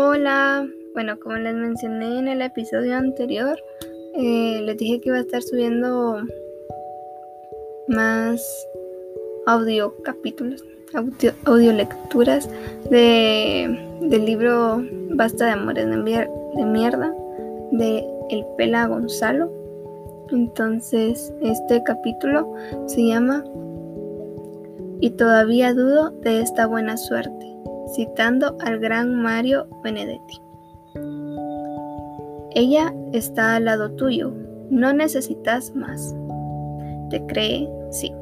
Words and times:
Hola, 0.00 0.64
bueno, 0.94 1.18
como 1.18 1.34
les 1.38 1.56
mencioné 1.56 2.20
en 2.20 2.28
el 2.28 2.40
episodio 2.40 2.94
anterior, 2.94 3.58
eh, 4.14 4.60
les 4.62 4.76
dije 4.76 5.00
que 5.00 5.08
iba 5.08 5.18
a 5.18 5.22
estar 5.22 5.42
subiendo 5.42 6.22
más 7.88 8.40
audio 9.48 9.92
capítulos, 10.04 10.64
audio, 10.94 11.72
lecturas 11.72 12.48
de, 12.92 13.76
del 14.02 14.24
libro 14.24 14.84
Basta 15.16 15.46
de 15.46 15.50
Amores 15.50 15.88
de, 15.88 15.96
de 15.96 16.64
Mierda 16.64 17.12
de 17.72 18.06
El 18.30 18.46
Pela 18.56 18.86
Gonzalo. 18.86 19.50
Entonces, 20.30 21.34
este 21.40 21.82
capítulo 21.82 22.54
se 22.86 23.04
llama 23.04 23.42
Y 25.00 25.10
todavía 25.10 25.74
dudo 25.74 26.10
de 26.20 26.40
esta 26.40 26.68
buena 26.68 26.96
suerte 26.96 27.57
citando 27.94 28.56
al 28.60 28.78
gran 28.78 29.14
Mario 29.22 29.66
Benedetti. 29.82 30.40
Ella 32.52 32.94
está 33.12 33.56
al 33.56 33.66
lado 33.66 33.90
tuyo, 33.92 34.32
no 34.70 34.92
necesitas 34.92 35.74
más. 35.74 36.14
¿Te 37.10 37.24
cree? 37.26 37.68
Sí, 37.90 38.12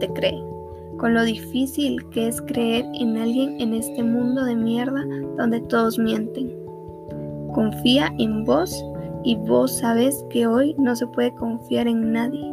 te 0.00 0.08
cree. 0.08 0.42
Con 0.98 1.14
lo 1.14 1.24
difícil 1.24 2.04
que 2.10 2.28
es 2.28 2.40
creer 2.42 2.84
en 2.94 3.16
alguien 3.16 3.60
en 3.60 3.74
este 3.74 4.02
mundo 4.02 4.44
de 4.44 4.56
mierda 4.56 5.04
donde 5.36 5.60
todos 5.62 5.98
mienten. 5.98 6.52
Confía 7.54 8.12
en 8.18 8.44
vos 8.44 8.84
y 9.24 9.36
vos 9.36 9.78
sabes 9.78 10.24
que 10.30 10.46
hoy 10.46 10.74
no 10.78 10.96
se 10.96 11.06
puede 11.08 11.34
confiar 11.34 11.86
en 11.86 12.12
nadie, 12.12 12.52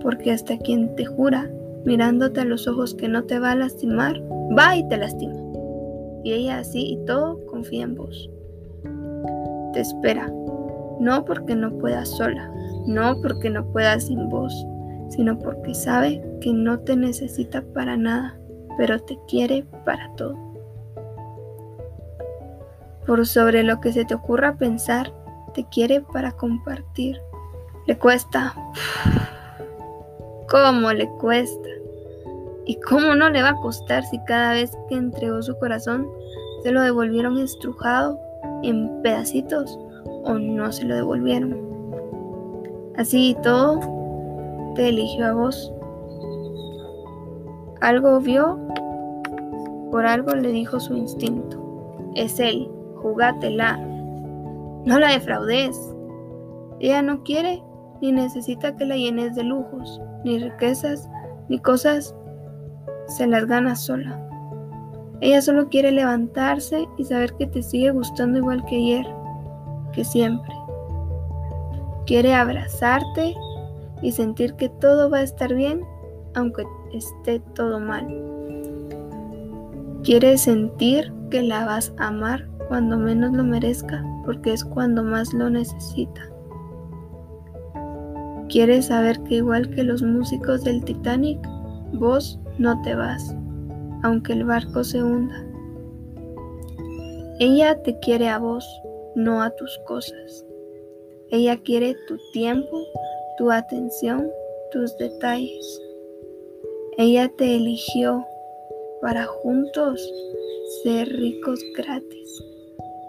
porque 0.00 0.32
hasta 0.32 0.56
quien 0.58 0.94
te 0.96 1.04
jura, 1.04 1.50
mirándote 1.84 2.40
a 2.40 2.44
los 2.44 2.66
ojos 2.66 2.94
que 2.94 3.08
no 3.08 3.24
te 3.24 3.38
va 3.38 3.52
a 3.52 3.56
lastimar, 3.56 4.20
va 4.56 4.76
y 4.76 4.88
te 4.88 4.96
lastima 4.96 5.48
y 6.28 6.32
ella 6.32 6.58
así 6.58 6.92
y 6.92 7.04
todo 7.06 7.38
confía 7.46 7.84
en 7.84 7.94
vos. 7.94 8.30
Te 9.72 9.80
espera, 9.80 10.30
no 11.00 11.24
porque 11.24 11.54
no 11.54 11.72
puedas 11.78 12.10
sola, 12.10 12.52
no 12.86 13.18
porque 13.22 13.48
no 13.48 13.64
puedas 13.72 14.04
sin 14.06 14.28
vos, 14.28 14.52
sino 15.08 15.38
porque 15.38 15.74
sabe 15.74 16.22
que 16.42 16.52
no 16.52 16.80
te 16.80 16.96
necesita 16.96 17.62
para 17.72 17.96
nada, 17.96 18.38
pero 18.76 19.00
te 19.00 19.18
quiere 19.26 19.64
para 19.86 20.12
todo. 20.16 20.36
Por 23.06 23.26
sobre 23.26 23.62
lo 23.62 23.80
que 23.80 23.92
se 23.92 24.04
te 24.04 24.14
ocurra 24.14 24.58
pensar, 24.58 25.10
te 25.54 25.66
quiere 25.70 26.02
para 26.02 26.32
compartir. 26.32 27.18
Le 27.86 27.96
cuesta. 27.96 28.54
¿Cómo 30.50 30.92
le 30.92 31.08
cuesta? 31.12 31.68
¿Y 32.68 32.78
cómo 32.80 33.14
no 33.14 33.30
le 33.30 33.42
va 33.42 33.48
a 33.48 33.60
costar 33.60 34.04
si 34.04 34.18
cada 34.24 34.52
vez 34.52 34.76
que 34.90 34.96
entregó 34.96 35.42
su 35.42 35.58
corazón 35.58 36.06
se 36.62 36.70
lo 36.70 36.82
devolvieron 36.82 37.38
estrujado 37.38 38.20
en 38.62 39.00
pedacitos 39.00 39.78
o 40.04 40.34
no 40.34 40.70
se 40.70 40.84
lo 40.84 40.94
devolvieron? 40.94 41.56
Así 42.98 43.30
y 43.30 43.34
todo, 43.36 43.80
te 44.74 44.90
eligió 44.90 45.26
a 45.28 45.32
vos. 45.32 45.72
Algo 47.80 48.20
vio, 48.20 48.58
por 49.90 50.04
algo 50.04 50.34
le 50.34 50.52
dijo 50.52 50.78
su 50.78 50.94
instinto. 50.94 51.56
Es 52.16 52.38
él, 52.38 52.70
jugátela. 52.96 53.78
No 54.84 54.98
la 54.98 55.12
defraudes. 55.12 55.96
Ella 56.80 57.00
no 57.00 57.22
quiere 57.22 57.62
ni 58.02 58.12
necesita 58.12 58.76
que 58.76 58.84
la 58.84 58.96
llenes 58.96 59.34
de 59.36 59.44
lujos, 59.44 60.02
ni 60.22 60.38
riquezas, 60.38 61.08
ni 61.48 61.58
cosas 61.58 62.14
se 63.08 63.26
las 63.26 63.46
gana 63.46 63.74
sola. 63.74 64.20
Ella 65.20 65.42
solo 65.42 65.68
quiere 65.68 65.90
levantarse 65.90 66.86
y 66.96 67.04
saber 67.04 67.34
que 67.34 67.46
te 67.46 67.62
sigue 67.62 67.90
gustando 67.90 68.38
igual 68.38 68.64
que 68.66 68.76
ayer, 68.76 69.06
que 69.92 70.04
siempre. 70.04 70.54
Quiere 72.06 72.34
abrazarte 72.34 73.34
y 74.00 74.12
sentir 74.12 74.54
que 74.54 74.68
todo 74.68 75.10
va 75.10 75.18
a 75.18 75.22
estar 75.22 75.52
bien 75.54 75.82
aunque 76.34 76.64
esté 76.92 77.40
todo 77.54 77.80
mal. 77.80 78.06
Quiere 80.04 80.38
sentir 80.38 81.12
que 81.30 81.42
la 81.42 81.66
vas 81.66 81.92
a 81.98 82.08
amar 82.08 82.48
cuando 82.68 82.96
menos 82.96 83.32
lo 83.32 83.44
merezca 83.44 84.04
porque 84.24 84.52
es 84.52 84.64
cuando 84.64 85.02
más 85.02 85.32
lo 85.32 85.50
necesita. 85.50 86.22
Quiere 88.48 88.80
saber 88.82 89.20
que 89.24 89.36
igual 89.36 89.68
que 89.70 89.82
los 89.82 90.02
músicos 90.02 90.64
del 90.64 90.84
Titanic, 90.84 91.38
vos 91.92 92.38
no 92.58 92.80
te 92.82 92.94
vas, 92.94 93.34
aunque 94.02 94.32
el 94.32 94.44
barco 94.44 94.84
se 94.84 95.02
hunda. 95.02 95.44
Ella 97.40 97.80
te 97.82 97.98
quiere 98.00 98.28
a 98.28 98.38
vos, 98.38 98.66
no 99.14 99.42
a 99.42 99.50
tus 99.50 99.78
cosas. 99.86 100.44
Ella 101.30 101.56
quiere 101.62 101.94
tu 102.06 102.16
tiempo, 102.32 102.82
tu 103.36 103.50
atención, 103.50 104.28
tus 104.72 104.96
detalles. 104.98 105.82
Ella 106.96 107.30
te 107.36 107.56
eligió 107.56 108.26
para 109.00 109.24
juntos 109.24 110.02
ser 110.82 111.08
ricos 111.08 111.60
gratis. 111.76 112.44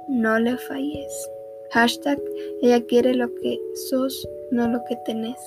No 0.09 0.39
le 0.39 0.57
falles. 0.57 1.29
Hashtag, 1.71 2.19
ella 2.61 2.83
quiere 2.85 3.13
lo 3.13 3.33
que 3.35 3.59
sos, 3.89 4.27
no 4.51 4.67
lo 4.67 4.83
que 4.85 4.95
tenés. 5.05 5.39